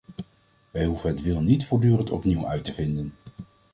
Wij 0.71 0.85
hoeven 0.85 1.09
het 1.09 1.21
wiel 1.21 1.41
niet 1.41 1.65
voortdurend 1.65 2.09
opnieuw 2.09 2.47
uit 2.47 2.63
te 2.63 2.73
vinden. 2.73 3.13